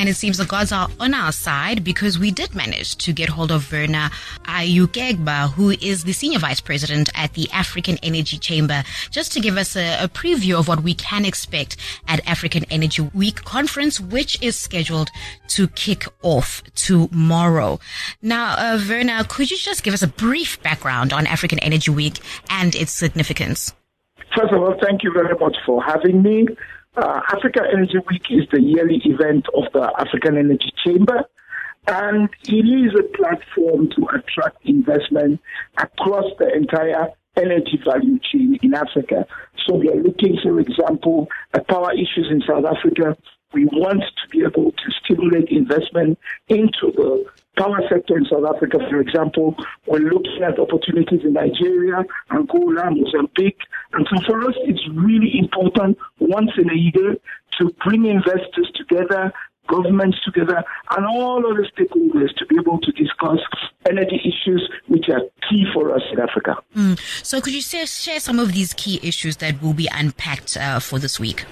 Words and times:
And 0.00 0.08
it 0.08 0.16
seems 0.16 0.38
the 0.38 0.46
gods 0.46 0.72
are 0.72 0.88
on 0.98 1.12
our 1.12 1.30
side 1.30 1.84
because 1.84 2.18
we 2.18 2.30
did 2.30 2.54
manage 2.54 2.96
to 3.04 3.12
get 3.12 3.28
hold 3.28 3.52
of 3.52 3.64
Verner 3.64 4.08
Ayukegba, 4.44 5.50
who 5.52 5.72
is 5.72 6.04
the 6.04 6.14
Senior 6.14 6.38
Vice 6.38 6.58
President 6.58 7.10
at 7.14 7.34
the 7.34 7.50
African 7.52 7.98
Energy 8.02 8.38
Chamber, 8.38 8.82
just 9.10 9.30
to 9.32 9.40
give 9.40 9.58
us 9.58 9.76
a, 9.76 10.02
a 10.02 10.08
preview 10.08 10.58
of 10.58 10.68
what 10.68 10.82
we 10.82 10.94
can 10.94 11.26
expect 11.26 11.76
at 12.08 12.26
African 12.26 12.64
Energy 12.70 13.02
Week 13.12 13.44
conference, 13.44 14.00
which 14.00 14.42
is 14.42 14.58
scheduled 14.58 15.10
to 15.48 15.68
kick 15.68 16.06
off 16.22 16.64
tomorrow. 16.74 17.78
Now, 18.22 18.54
uh, 18.56 18.78
Verner, 18.78 19.22
could 19.28 19.50
you 19.50 19.58
just 19.58 19.82
give 19.82 19.92
us 19.92 20.00
a 20.00 20.08
brief 20.08 20.62
background 20.62 21.12
on 21.12 21.26
African 21.26 21.58
Energy 21.58 21.90
Week 21.90 22.20
and 22.48 22.74
its 22.74 22.92
significance? 22.92 23.74
First 24.34 24.54
of 24.54 24.62
all, 24.62 24.74
thank 24.82 25.02
you 25.02 25.12
very 25.12 25.36
much 25.38 25.58
for 25.66 25.82
having 25.82 26.22
me. 26.22 26.46
Uh, 26.96 27.20
Africa 27.32 27.62
Energy 27.72 27.98
Week 28.10 28.24
is 28.30 28.48
the 28.50 28.60
yearly 28.60 29.00
event 29.04 29.46
of 29.54 29.64
the 29.72 29.92
African 29.96 30.36
Energy 30.36 30.72
Chamber, 30.84 31.24
and 31.86 32.28
it 32.44 32.66
is 32.66 32.92
a 32.98 33.04
platform 33.16 33.88
to 33.90 34.06
attract 34.12 34.58
investment 34.64 35.40
across 35.78 36.24
the 36.40 36.52
entire 36.52 37.08
energy 37.36 37.80
value 37.84 38.18
chain 38.18 38.58
in 38.62 38.74
Africa. 38.74 39.24
So 39.66 39.76
we 39.76 39.88
are 39.88 40.02
looking, 40.02 40.36
for 40.42 40.58
example, 40.58 41.28
at 41.54 41.68
power 41.68 41.92
issues 41.92 42.26
in 42.28 42.42
South 42.46 42.64
Africa. 42.64 43.16
We 43.52 43.66
want 43.66 44.02
to 44.02 44.28
be 44.30 44.42
able 44.42 44.72
to 44.72 44.90
stimulate 45.04 45.48
investment 45.48 46.18
into 46.48 46.92
the 46.96 47.24
power 47.56 47.80
sector 47.88 48.16
in 48.16 48.24
South 48.24 48.44
Africa, 48.52 48.78
for 48.90 49.00
example. 49.00 49.54
We're 49.86 50.10
looking 50.10 50.42
at 50.42 50.58
opportunities 50.58 51.20
in 51.24 51.34
Nigeria, 51.34 52.04
Angola, 52.30 52.90
Mozambique. 52.90 53.60
And 53.92 54.06
so 54.08 54.22
for 54.26 54.48
us, 54.48 54.54
it's 54.64 54.86
really 54.94 55.38
important 55.38 55.98
once 56.18 56.50
in 56.56 56.70
a 56.70 56.74
year 56.74 57.16
to 57.58 57.74
bring 57.84 58.06
investors 58.06 58.70
together, 58.76 59.32
governments 59.68 60.18
together, 60.24 60.62
and 60.96 61.06
all 61.06 61.44
other 61.44 61.66
stakeholders 61.76 62.34
to 62.36 62.46
be 62.46 62.56
able 62.58 62.78
to 62.80 62.92
discuss 62.92 63.38
energy 63.88 64.20
issues 64.24 64.68
which 64.86 65.08
are 65.08 65.22
key 65.48 65.66
for 65.74 65.94
us 65.94 66.02
in 66.12 66.20
Africa. 66.20 66.56
Mm. 66.76 66.98
So, 67.24 67.40
could 67.40 67.54
you 67.54 67.62
share, 67.62 67.86
share 67.86 68.20
some 68.20 68.38
of 68.38 68.52
these 68.52 68.74
key 68.74 69.00
issues 69.02 69.38
that 69.38 69.60
will 69.60 69.74
be 69.74 69.88
unpacked 69.92 70.56
uh, 70.56 70.78
for 70.78 70.98
this 70.98 71.18
week? 71.18 71.44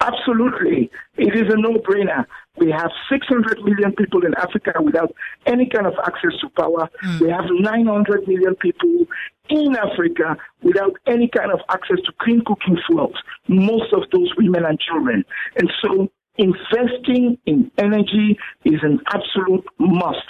Absolutely. 0.00 0.90
It 1.16 1.34
is 1.34 1.52
a 1.52 1.56
no 1.56 1.74
brainer. 1.78 2.26
We 2.58 2.70
have 2.70 2.90
600 3.10 3.64
million 3.64 3.92
people 3.92 4.24
in 4.24 4.34
Africa 4.34 4.74
without 4.80 5.12
any 5.46 5.68
kind 5.68 5.86
of 5.86 5.94
access 6.06 6.38
to 6.40 6.48
power. 6.50 6.88
Mm. 7.04 7.20
We 7.20 7.30
have 7.30 7.46
900 7.50 8.28
million 8.28 8.54
people 8.56 9.06
in 9.48 9.76
Africa 9.76 10.36
without 10.62 10.94
any 11.06 11.28
kind 11.28 11.52
of 11.52 11.60
access 11.70 11.98
to 12.04 12.12
clean 12.20 12.42
cooking 12.44 12.78
fuels, 12.86 13.14
most 13.48 13.92
of 13.92 14.02
those 14.12 14.32
women 14.36 14.64
and 14.64 14.78
children. 14.80 15.24
And 15.56 15.70
so 15.82 16.08
investing 16.36 17.38
in 17.46 17.70
energy 17.78 18.38
is 18.64 18.80
an 18.82 19.00
absolute 19.12 19.64
must. 19.78 20.26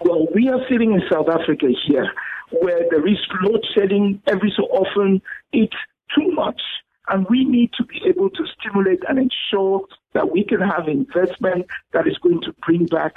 Well, 0.00 0.26
we 0.34 0.48
are 0.48 0.60
sitting 0.70 0.92
in 0.92 1.02
South 1.10 1.28
Africa 1.28 1.66
here 1.86 2.10
where 2.50 2.88
there 2.90 3.06
is 3.06 3.18
load 3.42 3.64
shedding 3.74 4.20
every 4.26 4.52
so 4.56 4.64
often. 4.64 5.20
It's 5.52 5.76
too 6.16 6.30
much. 6.32 6.60
And 7.08 7.26
we 7.28 7.44
need 7.44 7.70
to 7.76 7.84
be 7.84 8.00
able 8.06 8.30
to 8.30 8.44
stimulate 8.58 9.00
and 9.08 9.18
ensure 9.18 9.82
that 10.14 10.32
we 10.32 10.44
can 10.44 10.60
have 10.60 10.88
investment 10.88 11.66
that 11.92 12.06
is 12.06 12.16
going 12.18 12.40
to 12.42 12.54
bring 12.66 12.86
back 12.86 13.14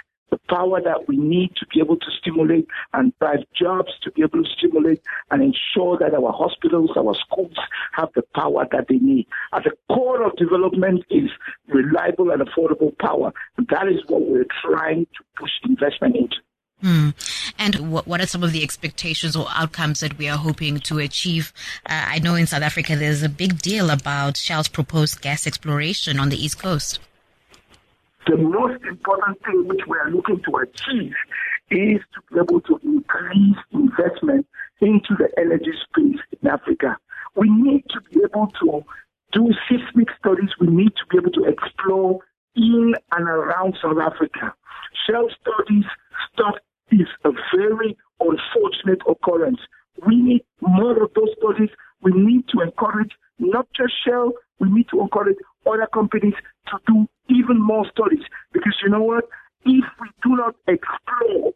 power 0.49 0.81
that 0.81 1.07
we 1.07 1.17
need 1.17 1.55
to 1.57 1.65
be 1.73 1.79
able 1.79 1.97
to 1.97 2.07
stimulate 2.19 2.67
and 2.93 3.13
drive 3.19 3.43
jobs, 3.55 3.91
to 4.03 4.11
be 4.11 4.21
able 4.21 4.43
to 4.43 4.49
stimulate 4.57 5.01
and 5.31 5.41
ensure 5.43 5.97
that 5.99 6.13
our 6.13 6.31
hospitals, 6.31 6.91
our 6.97 7.15
schools 7.15 7.55
have 7.93 8.09
the 8.15 8.23
power 8.35 8.67
that 8.71 8.87
they 8.87 8.97
need. 8.97 9.27
At 9.53 9.63
the 9.63 9.71
core 9.93 10.23
of 10.23 10.35
development 10.35 11.03
is 11.09 11.29
reliable 11.67 12.31
and 12.31 12.41
affordable 12.41 12.97
power. 12.97 13.31
And 13.57 13.67
that 13.69 13.87
is 13.87 14.01
what 14.07 14.21
we're 14.21 14.45
trying 14.61 15.05
to 15.05 15.23
push 15.39 15.51
investment 15.63 16.15
into. 16.15 16.37
Hmm. 16.81 17.09
And 17.57 17.91
what, 17.91 18.07
what 18.07 18.21
are 18.21 18.27
some 18.27 18.43
of 18.43 18.51
the 18.51 18.61
expectations 18.61 19.35
or 19.35 19.47
outcomes 19.49 20.01
that 20.01 20.17
we 20.17 20.29
are 20.29 20.37
hoping 20.37 20.79
to 20.81 20.99
achieve? 20.99 21.51
Uh, 21.87 22.05
I 22.07 22.19
know 22.19 22.35
in 22.35 22.45
South 22.45 22.61
Africa 22.61 22.95
there's 22.95 23.23
a 23.23 23.29
big 23.29 23.61
deal 23.61 23.89
about 23.89 24.37
Shell's 24.37 24.67
proposed 24.67 25.21
gas 25.21 25.47
exploration 25.47 26.19
on 26.19 26.29
the 26.29 26.43
East 26.43 26.59
Coast. 26.59 26.99
The 28.27 28.35
most 28.35 28.83
important 28.83 29.37
thing 29.45 29.67
which 29.67 29.81
we 29.87 29.97
are 29.97 30.11
looking 30.11 30.41
to 30.43 30.57
achieve 30.57 31.13
is 31.69 32.01
to 32.13 32.21
be 32.29 32.39
able 32.39 32.59
to 32.61 32.79
increase 32.83 33.55
investment 33.71 34.45
into 34.81 35.15
the 35.17 35.29
energy 35.37 35.71
space 35.87 36.19
in 36.41 36.49
Africa. 36.49 36.97
We 37.35 37.49
need 37.49 37.85
to 37.89 38.01
be 38.11 38.21
able 38.25 38.47
to 38.59 38.83
do 39.31 39.53
seismic 39.69 40.09
studies. 40.19 40.49
We 40.59 40.67
need 40.67 40.91
to 40.97 41.05
be 41.09 41.19
able 41.19 41.31
to 41.31 41.45
explore 41.45 42.19
in 42.55 42.95
and 43.13 43.29
around 43.29 43.77
South 43.81 43.97
Africa. 43.97 44.53
Shell 45.05 45.29
studies 45.39 45.85
start 46.33 46.61
is 46.91 47.07
a 47.23 47.31
very 47.55 47.97
unfortunate 48.19 49.01
occurrence. 49.07 49.59
We 50.05 50.17
need 50.17 50.43
more 50.59 51.01
of 51.01 51.13
those 51.15 51.29
studies. 51.39 51.69
We 52.01 52.11
need 52.11 52.47
to 52.49 52.61
encourage 52.61 53.11
not 53.39 53.67
just 53.75 53.93
Shell, 54.05 54.33
we 54.59 54.69
need 54.69 54.87
to 54.89 55.01
encourage 55.01 55.37
other 55.67 55.87
companies 55.93 56.33
to 56.67 56.77
do 56.87 57.07
even 57.29 57.61
more 57.61 57.85
studies. 57.91 58.23
Because 58.53 58.75
you 58.83 58.89
know 58.89 59.03
what? 59.03 59.25
If 59.65 59.85
we 59.99 60.07
do 60.23 60.35
not 60.35 60.55
explore, 60.67 61.53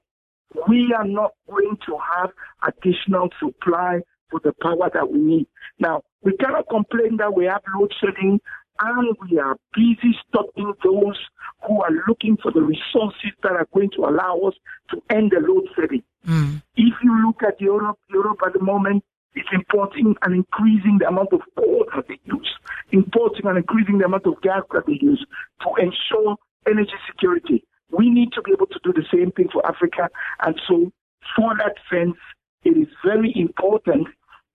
we 0.67 0.94
are 0.97 1.07
not 1.07 1.31
going 1.49 1.77
to 1.85 1.97
have 2.16 2.31
additional 2.67 3.29
supply 3.39 4.01
for 4.29 4.39
the 4.44 4.53
power 4.61 4.89
that 4.94 5.11
we 5.11 5.19
need. 5.19 5.47
Now, 5.79 6.03
we 6.23 6.35
cannot 6.38 6.69
complain 6.69 7.17
that 7.17 7.33
we 7.35 7.45
have 7.45 7.61
load 7.77 7.94
shedding 7.99 8.39
and 8.79 9.16
we 9.29 9.38
are 9.38 9.57
busy 9.73 10.16
stopping 10.28 10.73
those 10.83 11.19
who 11.67 11.81
are 11.81 11.91
looking 12.07 12.38
for 12.41 12.51
the 12.51 12.61
resources 12.61 13.31
that 13.43 13.51
are 13.51 13.67
going 13.73 13.91
to 13.95 14.05
allow 14.05 14.39
us 14.47 14.55
to 14.89 15.01
end 15.09 15.31
the 15.31 15.39
load 15.39 15.67
shedding. 15.75 16.03
Mm. 16.28 16.61
If 16.75 16.93
you 17.03 17.25
look 17.25 17.43
at 17.43 17.61
Europe, 17.61 17.99
Europe 18.09 18.39
at 18.45 18.53
the 18.53 18.61
moment 18.61 19.03
is 19.35 19.45
importing 19.53 20.16
and 20.22 20.35
increasing 20.35 20.97
the 20.99 21.07
amount 21.07 21.29
of 21.31 21.41
coal 21.57 21.85
that 21.95 22.07
they 22.07 22.19
use, 22.25 22.49
importing 22.91 23.46
and 23.46 23.57
increasing 23.57 23.97
the 23.97 24.06
amount 24.06 24.25
of 24.25 24.41
gas 24.41 24.62
that 24.72 24.85
they 24.85 25.00
use 25.02 25.25
to 25.62 25.69
ensure 25.81 26.35
energy 26.68 26.94
security. 27.07 27.63
We 27.91 28.09
need 28.09 28.31
to 28.34 28.41
be 28.41 28.52
able 28.52 28.68
to 28.68 28.79
do 28.84 28.94
the 28.94 29.06
same 29.12 29.31
thing 29.31 29.50
for 29.52 29.66
Africa. 29.66 30.09
And 30.44 30.59
so, 30.68 30.91
for 31.35 31.56
that 31.57 31.75
sense, 31.91 32.18
it 32.63 32.78
is 32.78 32.88
very 33.03 33.34
important 33.35 34.07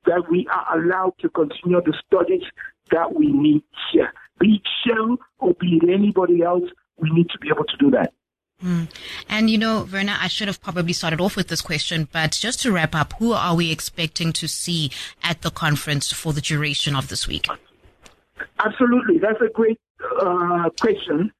that 0.07 0.31
we 0.31 0.47
are 0.53 0.79
allowed 0.79 1.15
to 1.21 1.29
continue 1.29 1.81
the 1.85 1.95
studies 2.07 2.45
that 2.91 3.15
we 3.15 3.33
need 3.33 3.63
here. 3.93 4.13
Be 4.39 4.55
it 4.55 4.69
Shell 4.85 5.19
or 5.39 5.55
be 5.55 5.81
it 5.83 5.89
anybody 5.89 6.43
else, 6.43 6.65
we 6.99 7.11
need 7.11 7.29
to 7.31 7.39
be 7.39 7.49
able 7.49 7.65
to 7.65 7.77
do 7.79 7.91
that. 7.91 8.13
Mm. 8.63 8.89
And 9.29 9.51
you 9.51 9.59
know, 9.59 9.85
Verner, 9.85 10.17
I 10.19 10.29
should 10.29 10.49
have 10.49 10.63
probably 10.63 10.95
started 10.95 11.21
off 11.21 11.37
with 11.37 11.49
this 11.49 11.61
question, 11.61 12.09
but 12.11 12.33
just 12.33 12.63
to 12.63 12.73
wrap 12.73 12.95
up, 12.95 13.13
who 13.19 13.33
are 13.33 13.55
we 13.55 13.71
expecting 13.71 14.33
to 14.35 14.49
see 14.49 14.91
at 15.23 15.43
the 15.43 15.51
conference 15.51 16.11
for 16.13 16.33
the 16.33 16.41
duration 16.41 16.97
of 16.97 17.09
this 17.09 17.27
week? 17.27 17.49
Absolutely. 18.65 19.19
That's 19.19 19.41
a 19.41 19.49
great 19.53 19.79
uh, 20.21 20.71
question 20.81 21.33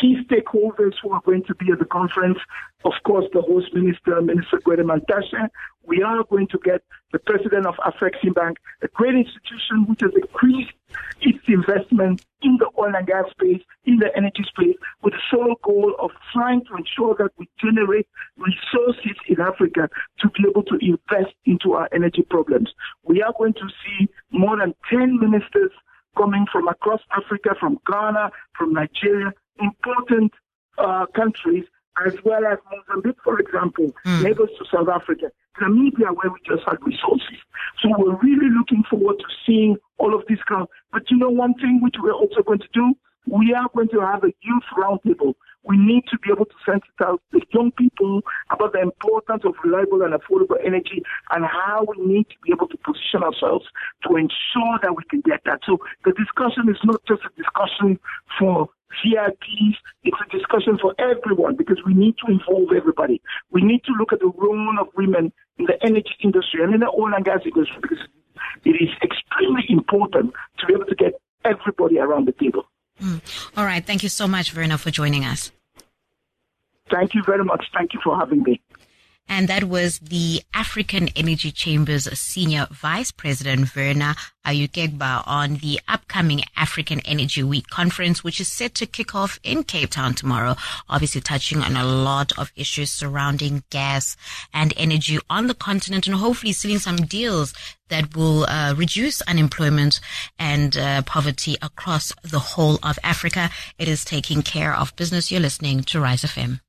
key 0.00 0.16
stakeholders 0.28 0.94
who 1.02 1.10
are 1.10 1.22
going 1.24 1.42
to 1.44 1.54
be 1.54 1.72
at 1.72 1.78
the 1.78 1.84
conference. 1.84 2.38
Of 2.84 2.92
course, 3.04 3.24
the 3.32 3.40
host 3.40 3.74
minister, 3.74 4.20
Minister 4.20 4.58
Gwede 4.58 4.84
Mantashe. 4.84 5.48
We 5.84 6.02
are 6.02 6.24
going 6.24 6.48
to 6.48 6.58
get 6.64 6.82
the 7.12 7.18
president 7.20 7.66
of 7.66 7.74
Afreximbank, 7.76 8.56
a 8.82 8.88
great 8.88 9.14
institution 9.14 9.86
which 9.88 10.00
has 10.00 10.10
increased 10.14 10.72
its 11.20 11.38
investment 11.46 12.24
in 12.42 12.58
the 12.58 12.68
oil 12.78 12.94
and 12.94 13.06
gas 13.06 13.30
space, 13.30 13.62
in 13.84 13.98
the 13.98 14.10
energy 14.16 14.44
space, 14.48 14.76
with 15.02 15.14
the 15.14 15.20
sole 15.30 15.54
goal 15.62 15.94
of 16.00 16.10
trying 16.32 16.64
to 16.64 16.76
ensure 16.76 17.14
that 17.18 17.30
we 17.38 17.48
generate 17.60 18.06
resources 18.36 19.16
in 19.28 19.40
Africa 19.40 19.88
to 20.18 20.28
be 20.30 20.44
able 20.48 20.64
to 20.64 20.78
invest 20.82 21.34
into 21.44 21.74
our 21.74 21.88
energy 21.92 22.22
problems. 22.22 22.70
We 23.04 23.22
are 23.22 23.32
going 23.38 23.54
to 23.54 23.68
see 23.84 24.08
more 24.30 24.58
than 24.58 24.74
10 24.90 25.20
ministers 25.20 25.70
coming 26.16 26.46
from 26.50 26.68
across 26.68 27.00
Africa, 27.16 27.50
from 27.58 27.78
Ghana, 27.90 28.30
from 28.56 28.72
Nigeria, 28.72 29.32
important 29.60 30.32
uh, 30.78 31.06
countries, 31.14 31.64
as 32.04 32.14
well 32.24 32.44
as 32.44 32.58
Mozambique, 32.70 33.16
for 33.24 33.38
example, 33.38 33.92
mm. 34.04 34.22
neighbors 34.22 34.50
to 34.58 34.64
South 34.70 34.88
Africa, 34.88 35.30
Namibia, 35.60 36.14
where 36.14 36.30
we 36.30 36.38
just 36.46 36.62
had 36.68 36.76
resources. 36.82 37.38
So 37.80 37.88
we're 37.96 38.16
really 38.16 38.50
looking 38.50 38.82
forward 38.88 39.18
to 39.18 39.24
seeing 39.46 39.76
all 39.98 40.14
of 40.14 40.24
this 40.28 40.38
come. 40.46 40.66
But 40.92 41.10
you 41.10 41.16
know, 41.16 41.30
one 41.30 41.54
thing 41.54 41.80
which 41.82 41.96
we're 42.02 42.12
also 42.12 42.42
going 42.42 42.60
to 42.60 42.68
do, 42.72 42.94
we 43.26 43.54
are 43.54 43.68
going 43.74 43.88
to 43.88 44.00
have 44.00 44.24
a 44.24 44.32
youth 44.42 44.64
roundtable 44.78 45.34
we 45.66 45.76
need 45.76 46.04
to 46.10 46.18
be 46.18 46.30
able 46.30 46.46
to 46.46 46.58
sensitize 46.66 47.18
the 47.32 47.42
young 47.52 47.72
people 47.72 48.22
about 48.50 48.72
the 48.72 48.80
importance 48.80 49.42
of 49.44 49.54
reliable 49.64 50.02
and 50.02 50.14
affordable 50.14 50.56
energy 50.64 51.02
and 51.30 51.44
how 51.44 51.84
we 51.84 52.06
need 52.06 52.28
to 52.30 52.36
be 52.44 52.52
able 52.52 52.68
to 52.68 52.78
position 52.78 53.22
ourselves 53.22 53.66
to 54.06 54.16
ensure 54.16 54.78
that 54.82 54.94
we 54.96 55.02
can 55.10 55.20
get 55.22 55.42
that. 55.44 55.60
So 55.66 55.78
the 56.04 56.12
discussion 56.12 56.70
is 56.70 56.78
not 56.84 57.02
just 57.06 57.22
a 57.26 57.30
discussion 57.36 57.98
for 58.38 58.68
VIPs, 59.02 59.76
it's 60.04 60.16
a 60.22 60.30
discussion 60.30 60.78
for 60.80 60.94
everyone 60.98 61.56
because 61.56 61.78
we 61.84 61.94
need 61.94 62.14
to 62.24 62.30
involve 62.30 62.70
everybody. 62.74 63.20
We 63.50 63.62
need 63.62 63.82
to 63.84 63.92
look 63.98 64.12
at 64.12 64.20
the 64.20 64.30
role 64.38 64.78
of 64.80 64.88
women 64.96 65.32
in 65.58 65.66
the 65.66 65.76
energy 65.82 66.14
industry 66.22 66.62
and 66.62 66.72
in 66.74 66.80
the 66.80 66.90
oil 66.94 67.12
and 67.12 67.24
gas 67.24 67.40
industry 67.44 67.78
because 67.82 67.98
it 68.64 68.78
is 68.78 68.90
extremely 69.02 69.66
important 69.68 70.32
to 70.58 70.66
be 70.66 70.74
able 70.74 70.86
to 70.86 70.94
get 70.94 71.20
everybody 71.44 71.98
around 71.98 72.28
the 72.28 72.32
table. 72.32 72.66
Mm. 73.06 73.20
All 73.56 73.64
right. 73.64 73.84
Thank 73.86 74.02
you 74.02 74.08
so 74.08 74.26
much, 74.26 74.50
Verner, 74.50 74.78
for 74.78 74.90
joining 74.90 75.24
us. 75.24 75.52
Thank 76.90 77.14
you 77.14 77.22
very 77.24 77.44
much. 77.44 77.64
Thank 77.74 77.94
you 77.94 78.00
for 78.02 78.16
having 78.18 78.42
me. 78.42 78.60
And 79.36 79.48
that 79.48 79.64
was 79.64 79.98
the 79.98 80.40
African 80.54 81.08
Energy 81.08 81.52
Chamber's 81.52 82.04
Senior 82.18 82.68
Vice 82.70 83.10
President, 83.10 83.68
Verner 83.68 84.14
Ayukegba, 84.46 85.24
on 85.26 85.56
the 85.56 85.78
upcoming 85.86 86.40
African 86.56 87.00
Energy 87.00 87.42
Week 87.42 87.66
conference, 87.66 88.24
which 88.24 88.40
is 88.40 88.48
set 88.48 88.72
to 88.76 88.86
kick 88.86 89.14
off 89.14 89.38
in 89.42 89.62
Cape 89.62 89.90
Town 89.90 90.14
tomorrow, 90.14 90.56
obviously 90.88 91.20
touching 91.20 91.60
on 91.60 91.76
a 91.76 91.84
lot 91.84 92.32
of 92.38 92.50
issues 92.56 92.90
surrounding 92.90 93.62
gas 93.68 94.16
and 94.54 94.72
energy 94.78 95.18
on 95.28 95.48
the 95.48 95.54
continent 95.54 96.06
and 96.06 96.16
hopefully 96.16 96.54
sealing 96.54 96.78
some 96.78 96.96
deals 96.96 97.52
that 97.90 98.16
will 98.16 98.44
uh, 98.44 98.72
reduce 98.74 99.20
unemployment 99.20 100.00
and 100.38 100.78
uh, 100.78 101.02
poverty 101.02 101.58
across 101.60 102.10
the 102.22 102.38
whole 102.38 102.78
of 102.82 102.98
Africa. 103.04 103.50
It 103.78 103.86
is 103.86 104.02
taking 104.02 104.40
care 104.40 104.74
of 104.74 104.96
business. 104.96 105.30
You're 105.30 105.40
listening 105.40 105.82
to 105.82 106.00
Rise 106.00 106.22
FM. 106.22 106.60